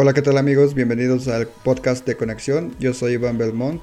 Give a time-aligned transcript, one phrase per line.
[0.00, 0.74] Hola, ¿qué tal amigos?
[0.74, 2.72] Bienvenidos al podcast de Conexión.
[2.78, 3.82] Yo soy Iván Belmont.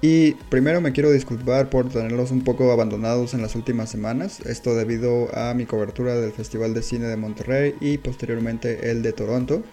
[0.00, 4.38] Y primero me quiero disculpar por tenerlos un poco abandonados en las últimas semanas.
[4.46, 9.12] Esto debido a mi cobertura del Festival de Cine de Monterrey y posteriormente el de
[9.12, 9.64] Toronto.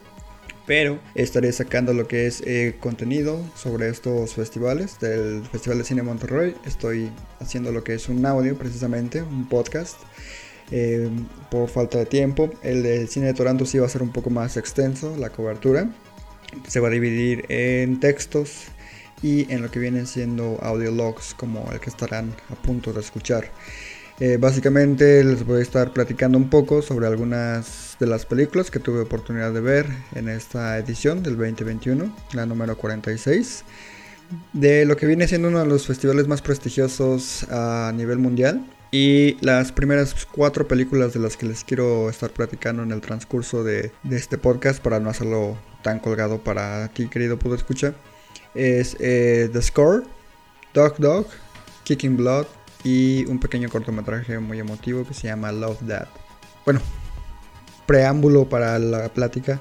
[0.66, 6.02] Pero estaré sacando lo que es eh, contenido sobre estos festivales del Festival de Cine
[6.02, 6.56] de Monterrey.
[6.66, 10.00] Estoy haciendo lo que es un audio precisamente, un podcast.
[10.72, 11.10] Eh,
[11.52, 12.50] por falta de tiempo.
[12.64, 15.90] El del cine de Toronto sí va a ser un poco más extenso, la cobertura.
[16.68, 18.66] Se va a dividir en textos
[19.22, 23.50] y en lo que vienen siendo audiologs como el que estarán a punto de escuchar.
[24.20, 28.80] Eh, básicamente les voy a estar platicando un poco sobre algunas de las películas que
[28.80, 33.64] tuve oportunidad de ver en esta edición del 2021, la número 46,
[34.54, 39.38] de lo que viene siendo uno de los festivales más prestigiosos a nivel mundial, y
[39.42, 43.92] las primeras cuatro películas de las que les quiero estar platicando en el transcurso de,
[44.04, 47.96] de este podcast para no hacerlo tan colgado para ti, querido pudo escuchar,
[48.54, 50.04] es eh, The Score,
[50.76, 51.26] Dog Dog,
[51.86, 52.46] Kicking Blood
[52.84, 56.10] y un pequeño cortometraje muy emotivo que se llama Love That.
[56.64, 56.80] Bueno,
[57.88, 59.60] preámbulo para la plática.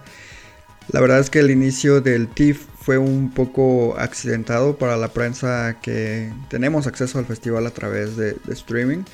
[0.88, 5.78] La verdad es que el inicio del TIFF fue un poco accidentado para la prensa
[5.80, 9.04] que tenemos acceso al festival a través de, streaming.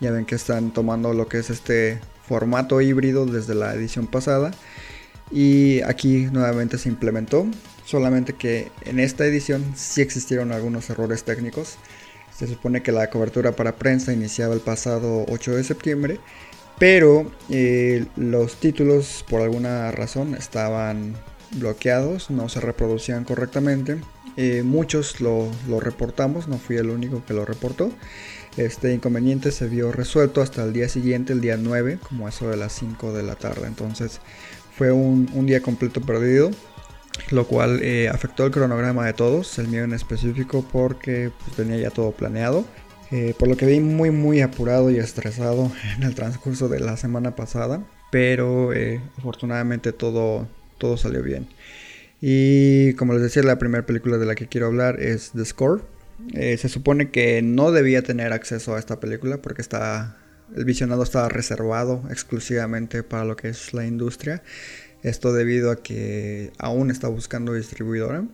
[0.00, 4.52] Ya ven que están tomando lo que es este formato híbrido desde la edición pasada.
[5.30, 7.46] Y aquí nuevamente se implementó.
[7.84, 11.76] Solamente que en esta edición sí existieron algunos errores técnicos.
[12.34, 16.20] Se supone que la cobertura para prensa iniciaba el pasado 8 de septiembre.
[16.78, 21.14] Pero eh, los títulos por alguna razón estaban
[21.52, 24.00] bloqueados, no se reproducían correctamente.
[24.36, 25.50] Eh, muchos lo,
[25.80, 27.90] reportamos, no fui el único que lo reportó.
[28.56, 32.56] Este inconveniente se vio resuelto hasta el día siguiente, el día 9, como eso de
[32.56, 33.66] las 5 de la tarde.
[33.66, 34.20] Entonces
[34.76, 36.50] fue un, un día completo perdido,
[37.30, 41.76] lo cual eh, afectó el cronograma de todos, el mío en específico, porque pues, tenía
[41.76, 42.64] ya todo planeado.
[43.10, 46.96] Eh, por lo que vi muy muy apurado y estresado en el transcurso de la
[46.96, 50.46] semana pasada, pero eh, afortunadamente todo,
[50.78, 51.48] todo salió bien.
[52.20, 55.82] Y como les decía, la primera película de la que quiero hablar es The Score.
[56.34, 60.16] Eh, se supone que no debía tener acceso a esta película porque está,
[60.56, 64.42] el visionado estaba reservado exclusivamente para lo que es la industria.
[65.02, 68.24] Esto debido a que aún está buscando distribuidora.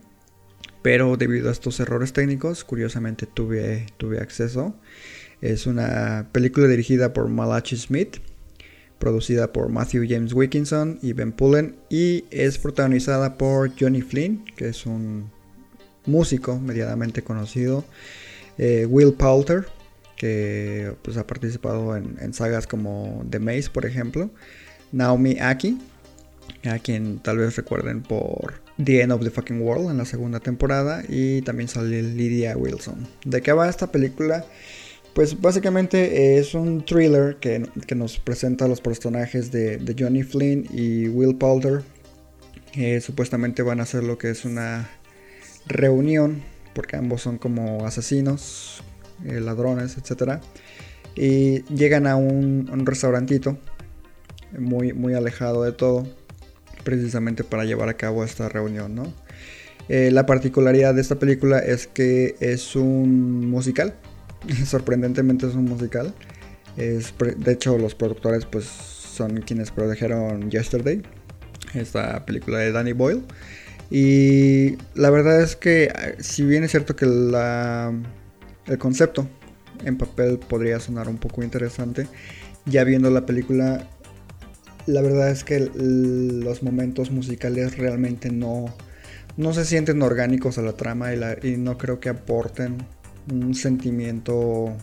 [0.85, 4.75] Pero debido a estos errores técnicos, curiosamente tuve, tuve acceso.
[5.41, 8.17] Es una película dirigida por Malachi Smith
[8.99, 14.67] producida por Matthew James Wilkinson y Ben Pullen y es protagonizada por Johnny Flynn, que
[14.67, 15.31] es un
[16.05, 17.83] músico medianamente conocido,
[18.59, 19.65] eh, Will Poulter,
[20.15, 24.29] que pues, ha participado en, en, sagas como The Maze, por ejemplo,
[24.91, 25.79] Naomi Aki,
[26.65, 30.39] a quien tal vez recuerden por The End of the Fucking World en la segunda
[30.39, 33.07] temporada, y también sale Lydia Wilson.
[33.23, 34.45] ¿De qué va esta película?
[35.13, 40.67] Pues básicamente es un thriller que, que nos presenta a los personajes de, Johnny Flynn
[40.73, 41.83] y Will Poulter.
[42.73, 44.89] Que supuestamente van a hacer lo que es una
[45.67, 46.43] reunión,
[46.73, 48.83] porque ambos son como asesinos,
[49.23, 50.41] eh, ladrones, etc.
[51.15, 53.57] Y llegan a un, un, restaurantito
[54.59, 56.05] muy, muy alejado de todo,
[56.85, 59.13] precisamente para llevar a cabo esta reunión, ¿no?
[59.89, 63.93] Eh, la particularidad de esta película es que es un musical
[64.65, 66.13] sorprendentemente es un musical.
[66.77, 71.01] Es, de hecho, los productores pues son quienes produjeron Yesterday,
[71.73, 73.23] esta película de Danny Boyle.
[73.89, 79.27] Y la verdad es que si bien es cierto que el concepto
[79.83, 82.07] en papel podría sonar un poco interesante,
[82.65, 83.87] ya viendo la película,
[84.87, 88.65] la verdad es que los momentos musicales realmente no,
[89.37, 92.77] no se sienten orgánicos a la trama y, no creo que aporten
[93.31, 94.75] un sentimiento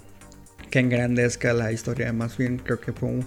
[0.70, 2.12] que engrandezca la historia.
[2.12, 3.24] Más bien creo que fue un,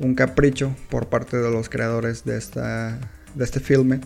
[0.00, 2.98] un capricho por parte de los creadores de, esta,
[3.34, 4.00] de este filme.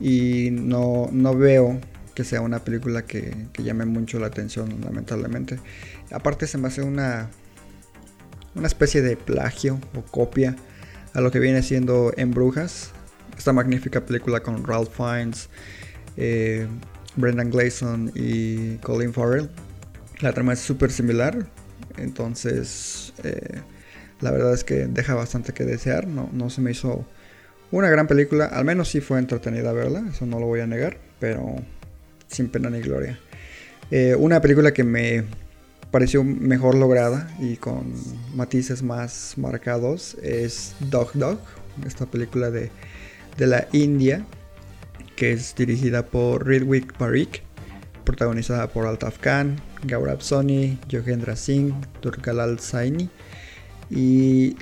[0.00, 1.80] Y no, no veo
[2.14, 5.58] que sea una película que, que, llame mucho la atención, lamentablemente.
[6.10, 7.30] Aparte se me hace una,
[8.56, 10.56] una especie de plagio o copia
[11.14, 12.90] a lo que viene siendo En Brujas.
[13.36, 15.48] Esta magnífica película con Ralph Fiennes,
[16.16, 16.66] eh,
[17.16, 19.48] Brendan Gleeson y Colin Farrell.
[20.20, 21.46] La trama es súper similar,
[21.96, 23.60] entonces eh,
[24.20, 26.08] la verdad es que deja bastante que desear.
[26.08, 27.06] No, no se me hizo
[27.70, 30.98] una gran película, al menos sí fue entretenida verla, eso no lo voy a negar,
[31.20, 31.56] pero
[32.26, 33.18] sin pena ni gloria.
[33.90, 35.24] Eh, una película que me
[35.90, 37.92] pareció mejor lograda y con
[38.34, 41.38] matices más marcados es Dog Dog,
[41.86, 42.70] esta película de,
[43.36, 44.24] de la India
[45.18, 47.42] que es dirigida por Ridwik Parikh,
[48.04, 53.10] protagonizada por Altaf Khan, Gaurav Soni, Yogendra Singh, Durgalal Saini.
[53.90, 54.56] Y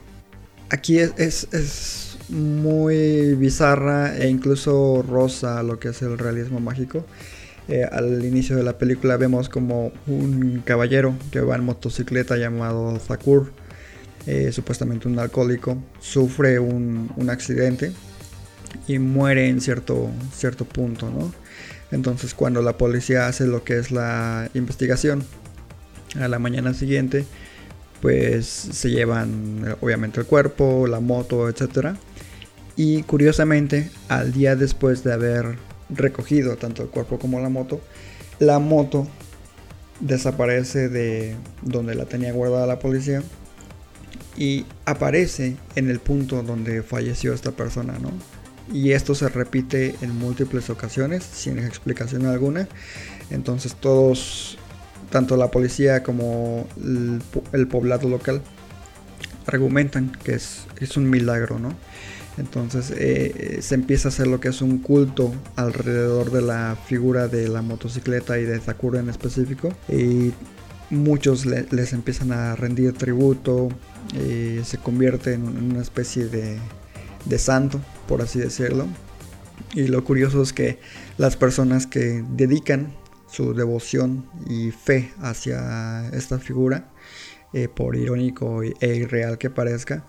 [0.70, 7.04] aquí es, es, muy bizarra e incluso rosa lo que es el realismo mágico.
[7.68, 12.96] Eh, al inicio de la película vemos como un caballero que va en motocicleta llamado
[12.98, 13.50] Thakur,
[14.26, 17.92] eh, supuestamente un alcohólico, sufre un, accidente
[18.86, 21.32] y muere en cierto, cierto punto, ¿no?
[21.90, 25.24] Entonces cuando la policía hace lo que es la investigación
[26.20, 27.24] a la mañana siguiente,
[28.00, 31.96] pues se llevan obviamente el cuerpo, la moto, etc.
[32.76, 35.56] Y curiosamente, al día después de haber
[35.88, 37.80] recogido tanto el cuerpo como la moto,
[38.38, 39.06] la moto
[40.00, 43.22] desaparece de donde la tenía guardada la policía
[44.36, 48.10] y aparece en el punto donde falleció esta persona, ¿no?
[48.72, 52.68] y esto se repite en múltiples ocasiones sin explicación alguna.
[53.30, 54.58] Entonces todos,
[55.10, 56.66] tanto la policía como
[57.52, 58.42] el, poblado local,
[59.46, 61.72] argumentan que es, es un milagro, ¿no?
[62.38, 67.28] Entonces eh, se empieza a hacer lo que es un culto alrededor de la figura
[67.28, 69.70] de la motocicleta y de Sakura en específico.
[69.88, 70.32] Y
[70.90, 73.68] muchos les empiezan a rendir tributo.
[74.14, 76.58] Y se convierte en una especie de,
[77.24, 78.86] de santo por así decirlo.
[79.74, 80.78] Y lo curioso es que
[81.18, 82.94] las personas que dedican
[83.28, 86.88] su devoción y fe hacia esta figura,
[87.52, 90.04] eh, por irónico e irreal que parezca,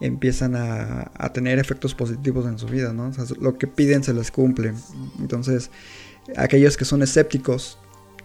[0.00, 3.10] empiezan a, tener efectos positivos en su vida, ¿no?
[3.40, 4.72] lo que piden se les cumple.
[5.18, 5.70] Entonces,
[6.36, 7.78] aquellos que son escépticos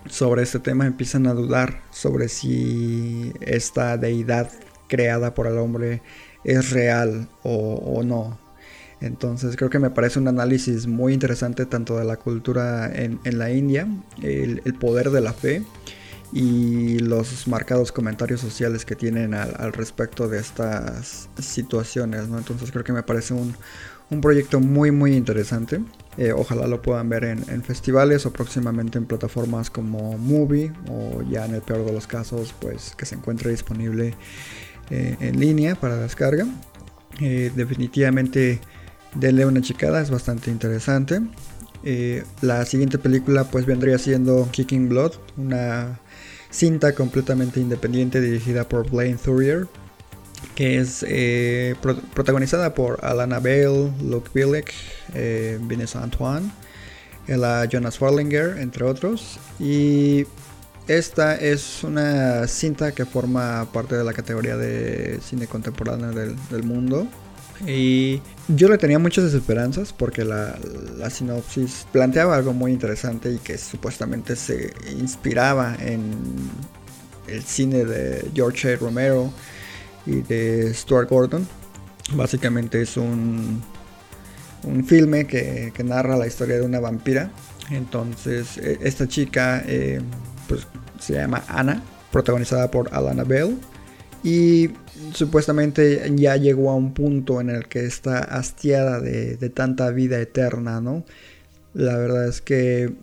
[0.10, 4.52] sobre este tema empiezan a dudar sobre si esta deidad
[4.88, 6.02] creada por el hombre
[6.44, 8.44] es real o no.
[9.04, 13.52] Entonces creo que me parece un análisis muy interesante tanto de la cultura en, la
[13.52, 13.86] India,
[14.22, 15.62] el, poder de la fe
[16.34, 22.24] y los marcados comentarios sociales que tienen al, respecto de estas situaciones.
[22.24, 23.56] Entonces creo que me parece un,
[24.22, 25.82] proyecto muy muy interesante.
[26.18, 31.46] Eh, ojalá lo puedan ver en, festivales o próximamente en plataformas como Movie o ya
[31.46, 34.14] en el peor de los casos pues que se encuentre disponible
[34.92, 36.46] eh, en línea para descarga.
[37.22, 38.60] Eh, definitivamente
[39.16, 41.22] denle una chicada, es bastante interesante.
[42.42, 46.00] La siguiente película pues vendría siendo Kicking Blood, una
[46.54, 49.68] cinta completamente independiente dirigida por Blaine Thurier,
[50.56, 51.76] que es eh,
[52.14, 54.72] protagonizada por Alana Bale, Luke Billick,
[55.16, 55.60] eh,
[55.96, 56.52] Antoine,
[57.28, 59.40] Ella Jonas Farlinger, entre otros.
[59.60, 60.28] Y
[60.88, 67.08] esta es una cinta que forma parte de la categoría de cine contemporáneo del mundo.
[67.66, 70.58] Y yo le tenía muchas esperanzas porque la,
[71.10, 76.14] sinopsis planteaba algo muy interesante y que supuestamente se inspiraba en
[77.28, 78.78] el cine de George A.
[78.78, 79.32] Romero
[80.06, 81.48] y de Stuart Gordon.
[82.14, 83.62] Básicamente es un,
[84.64, 87.32] un filme que, narra la historia de una vampira.
[87.72, 90.02] Entonces e, esta chica eh,
[90.48, 90.68] pues,
[91.00, 91.82] se llama Anna,
[92.12, 93.58] protagonizada por Alana Bell.
[94.24, 94.70] Y
[95.12, 100.80] supuestamente ya llegó a un punto en el que está hastiada de, tanta vida eterna,
[100.80, 101.04] ¿no?
[101.74, 102.94] La verdad es que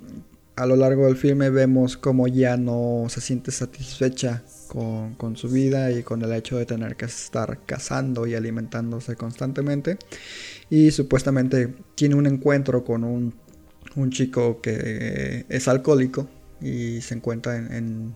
[0.56, 5.90] a lo largo del filme vemos como ya no se siente satisfecha con, su vida
[5.90, 9.98] y con el hecho de tener que estar cazando y alimentándose constantemente.
[10.70, 13.34] Y supuestamente tiene un encuentro con un,
[14.10, 16.28] chico que es alcohólico
[16.62, 18.14] y se encuentra en en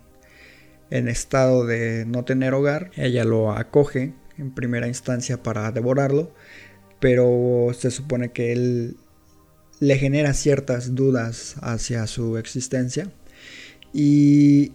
[0.91, 2.91] estado de no tener hogar.
[2.97, 6.33] Ella lo acoge en primera instancia para devorarlo,
[7.01, 8.97] pero se supone que él
[9.81, 13.11] le genera ciertas dudas hacia su existencia
[13.93, 14.73] y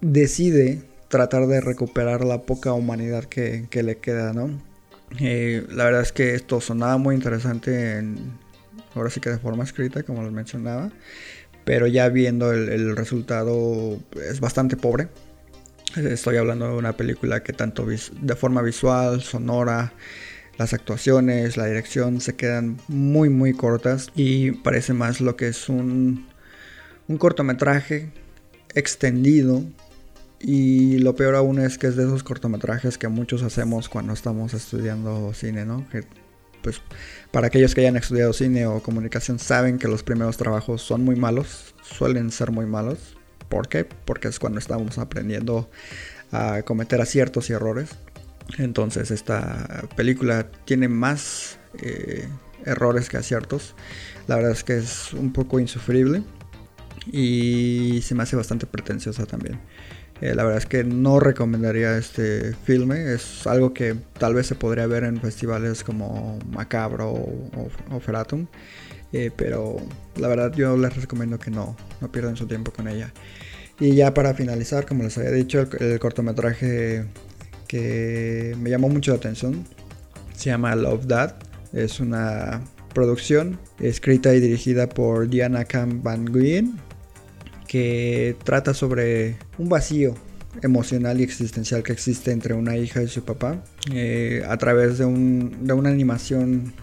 [0.00, 4.60] decide tratar de recuperar la poca humanidad que, le queda, ¿no?
[5.18, 8.04] Eh, la verdad es que esto sonaba muy interesante,
[8.94, 10.92] ahora sí que de forma escrita, como les mencionaba,
[11.64, 15.08] pero ya viendo el resultado es bastante pobre.
[15.96, 19.92] Estoy hablando de una película que tanto de forma visual, sonora,
[20.56, 25.68] las actuaciones, la dirección se quedan muy muy cortas y parece más lo que es
[25.68, 26.28] un
[27.08, 28.12] un cortometraje
[28.74, 29.64] extendido
[30.38, 34.54] y lo peor aún es que es de esos cortometrajes que muchos hacemos cuando estamos
[34.54, 35.88] estudiando cine, ¿no?
[35.90, 36.04] Que
[36.62, 36.80] pues
[37.32, 41.16] para aquellos que hayan estudiado cine o comunicación saben que los primeros trabajos son muy
[41.16, 43.16] malos, suelen ser muy malos.
[43.50, 43.84] ¿Por qué?
[43.84, 45.70] Porque es cuando estamos aprendiendo
[46.32, 47.90] a cometer aciertos y errores.
[48.56, 52.28] Entonces esta película tiene más eh,
[52.64, 53.74] errores que aciertos.
[54.28, 56.22] La verdad es que es un poco insufrible
[57.10, 59.60] y se me hace bastante pretenciosa también.
[60.20, 63.14] Eh, la verdad es que no recomendaría este filme.
[63.14, 68.46] Es algo que tal vez se podría ver en festivales como Macabro o, Feratum.
[69.12, 69.76] Eh, pero
[70.16, 73.12] la verdad yo les recomiendo que no, no pierdan su tiempo con ella.
[73.80, 77.06] Y ya para finalizar, como les había dicho, el, cortometraje
[77.66, 79.64] que me llamó mucho la atención
[80.36, 81.34] se llama Love That.
[81.72, 82.60] Es una
[82.92, 86.78] producción escrita y dirigida por Diana Camp Van Guyen
[87.70, 90.16] que trata sobre un vacío
[90.60, 93.62] emocional y existencial que existe entre una hija y su papá
[93.92, 96.74] eh, a través de, una animación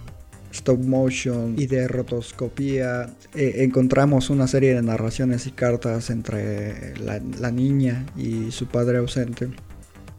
[0.53, 7.51] stop motion y de rotoscopía eh, encontramos una serie de narraciones y cartas entre la,
[7.51, 9.49] niña y su padre ausente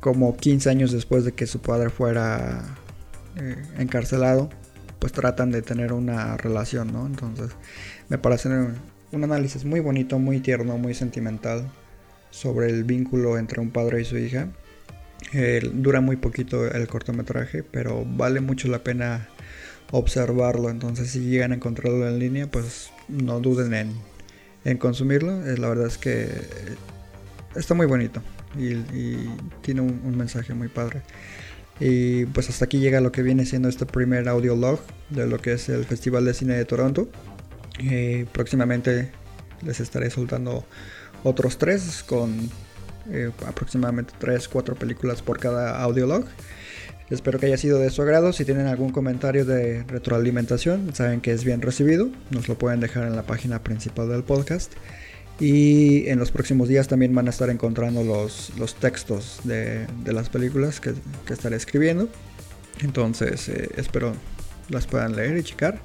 [0.01, 2.77] como 15 años después de que su padre fuera
[3.37, 4.51] eh, encarcelado
[4.99, 7.53] pues tratan de tener una relación no entonces
[8.11, 8.51] me parece
[9.13, 11.69] un análisis muy bonito, muy tierno, muy sentimental
[12.31, 14.49] sobre el vínculo entre un padre y su hija.
[15.73, 19.29] dura muy poquito el cortometraje, pero vale mucho la pena
[19.91, 20.71] observarlo.
[20.71, 23.95] Entonces, si llegan a encontrarlo en línea, pues no duden
[24.65, 25.47] en, consumirlo.
[25.47, 26.29] Eh, la verdad es que
[27.57, 28.23] está muy bonito
[28.59, 28.75] y,
[29.63, 31.03] tiene un, un, mensaje muy padre.
[31.81, 35.53] Y pues hasta aquí llega lo que viene siendo este primer audiolog de lo que
[35.53, 37.09] es el Festival de Cine de Toronto.
[37.79, 39.11] Eh, próximamente
[39.63, 40.65] les estaré soltando
[41.25, 42.51] otros tres con
[43.11, 46.25] eh, aproximadamente 3-4 películas por cada audiolog.
[47.11, 48.33] Espero que haya sido de su agrado.
[48.33, 52.11] Si tienen algún comentario de retroalimentación, saben que es bien recibido.
[52.31, 54.73] Nos lo pueden dejar en la página principal del podcast.
[55.41, 60.29] Y en los próximos días también van a estar encontrando los, los textos de, las
[60.29, 60.93] películas que,
[61.33, 62.09] estaré escribiendo.
[62.81, 64.15] Entonces eh, espero
[64.69, 65.81] las puedan leer y checar.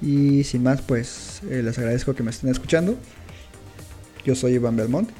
[0.00, 2.96] Y sin más, pues eh, les agradezco que me estén escuchando.
[4.24, 5.10] Yo soy Iván Belmont.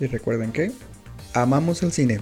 [0.00, 0.72] Y recuerden que
[1.34, 2.20] amamos el cine.